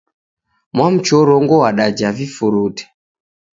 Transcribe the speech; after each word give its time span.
Mwamchorongo 0.75 1.53
w'adaja 1.63 2.07
vifurute 2.17 2.83